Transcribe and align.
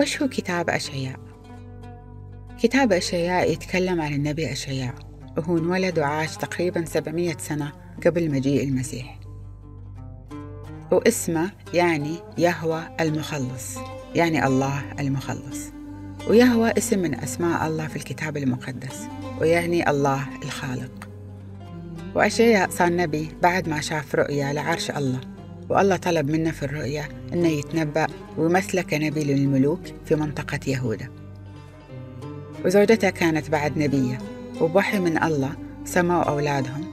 وش 0.00 0.22
هو 0.22 0.28
كتاب 0.28 0.70
أشعياء؟ 0.70 1.20
كتاب 2.62 2.92
أشعياء 2.92 3.52
يتكلم 3.52 4.00
عن 4.00 4.14
النبي 4.14 4.52
أشعياء 4.52 4.94
وهو 5.36 5.58
انولد 5.58 5.98
وعاش 5.98 6.36
تقريبا 6.36 6.84
700 6.84 7.36
سنة 7.38 7.72
قبل 8.06 8.30
مجيء 8.30 8.68
المسيح. 8.68 9.18
واسمه 10.92 11.50
يعني 11.74 12.16
يهوى 12.38 12.88
المخلص 13.00 13.76
يعني 14.14 14.46
الله 14.46 14.82
المخلص. 15.00 15.58
ويهوى 16.28 16.70
اسم 16.78 16.98
من 16.98 17.14
أسماء 17.14 17.66
الله 17.66 17.86
في 17.86 17.96
الكتاب 17.96 18.36
المقدس 18.36 19.08
ويعني 19.40 19.90
الله 19.90 20.26
الخالق. 20.44 21.08
وأشعياء 22.14 22.70
صار 22.70 22.96
نبي 22.96 23.28
بعد 23.42 23.68
ما 23.68 23.80
شاف 23.80 24.14
رؤيا 24.14 24.52
لعرش 24.52 24.90
الله. 24.90 25.37
والله 25.68 25.96
طلب 25.96 26.30
منه 26.30 26.50
في 26.50 26.62
الرؤيا 26.62 27.08
أنه 27.32 27.48
يتنبأ 27.48 28.06
ويمثله 28.36 28.82
كنبي 28.82 29.24
للملوك 29.24 29.80
في 30.06 30.14
منطقة 30.16 30.60
يهوذا 30.66 31.08
وزوجته 32.64 33.10
كانت 33.10 33.50
بعد 33.50 33.78
نبية 33.78 34.18
وبوحي 34.60 34.98
من 34.98 35.22
الله 35.22 35.52
سموا 35.84 36.22
أولادهم. 36.22 36.84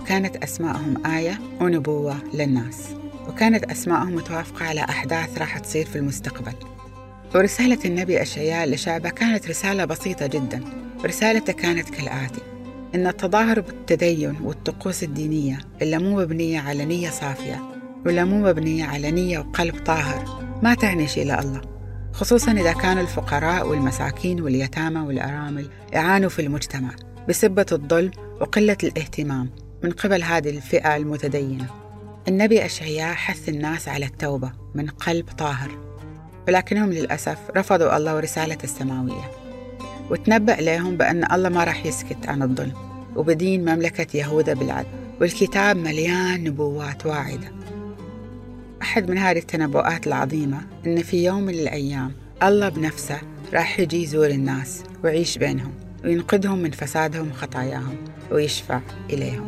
وكانت 0.00 0.36
أسمائهم 0.36 1.06
آية 1.06 1.40
ونبوة 1.60 2.16
للناس. 2.34 2.88
وكانت 3.28 3.64
أسمائهم 3.64 4.14
متوافقة 4.14 4.64
على 4.64 4.80
أحداث 4.80 5.38
راح 5.38 5.58
تصير 5.58 5.86
في 5.86 5.96
المستقبل. 5.96 6.52
ورسالة 7.34 7.78
النبي 7.84 8.22
أشعياء 8.22 8.68
لشعبة 8.68 9.10
كانت 9.10 9.48
رسالة 9.48 9.84
بسيطة 9.84 10.26
جدا. 10.26 10.60
رسالته 11.04 11.52
كانت 11.52 11.90
كالآتي 11.90 12.40
إن 12.94 13.06
التظاهر 13.06 13.60
بالتدين 13.60 14.36
والطقوس 14.42 15.02
الدينية 15.02 15.58
اللي 15.82 15.98
مو 15.98 16.16
مبنية 16.16 16.60
على 16.60 16.84
نية 16.84 17.10
صافية 17.10 17.71
ولا 18.06 18.24
مو 18.24 18.42
مبنية 18.42 18.84
على 18.84 19.10
نية 19.10 19.38
وقلب 19.38 19.84
طاهر 19.84 20.48
ما 20.62 20.74
تعني 20.74 21.08
شيء 21.08 21.24
لله 21.24 21.60
خصوصا 22.12 22.52
إذا 22.52 22.72
كانوا 22.72 23.02
الفقراء 23.02 23.68
والمساكين 23.68 24.40
واليتامى 24.40 25.00
والأرامل 25.00 25.68
يعانوا 25.92 26.28
في 26.28 26.42
المجتمع 26.42 26.90
بسبة 27.28 27.66
الظلم 27.72 28.10
وقلة 28.40 28.76
الاهتمام 28.82 29.50
من 29.82 29.90
قبل 29.90 30.22
هذه 30.22 30.50
الفئة 30.50 30.96
المتدينة. 30.96 31.66
النبي 32.28 32.64
أشعياء 32.64 33.14
حث 33.14 33.48
الناس 33.48 33.88
على 33.88 34.06
التوبة 34.06 34.52
من 34.74 34.86
قلب 34.86 35.28
طاهر 35.38 35.70
ولكنهم 36.48 36.92
للأسف 36.92 37.38
رفضوا 37.56 37.96
الله 37.96 38.16
ورسالته 38.16 38.64
السماوية 38.64 39.30
وتنبأ 40.10 40.52
لهم 40.52 40.96
بأن 40.96 41.32
الله 41.32 41.48
ما 41.48 41.64
راح 41.64 41.86
يسكت 41.86 42.28
عن 42.28 42.42
الظلم 42.42 42.74
وبدين 43.16 43.60
مملكة 43.60 44.16
يهوذا 44.16 44.54
بالعدل 44.54 44.88
والكتاب 45.20 45.76
مليان 45.76 46.44
نبوات 46.44 47.06
واعدة. 47.06 47.52
أحد 48.82 49.10
من 49.10 49.18
هذه 49.18 49.38
التنبؤات 49.38 50.06
العظيمة 50.06 50.60
إن 50.86 51.02
في 51.02 51.24
يوم 51.24 51.42
من 51.42 51.54
الأيام 51.54 52.12
الله 52.42 52.68
بنفسه 52.68 53.20
راح 53.52 53.80
يجي 53.80 54.02
يزور 54.02 54.26
الناس 54.26 54.82
ويعيش 55.04 55.38
بينهم 55.38 55.72
وينقذهم 56.04 56.58
من 56.58 56.70
فسادهم 56.70 57.30
وخطاياهم 57.30 57.96
ويشفع 58.30 58.80
إليهم. 59.10 59.46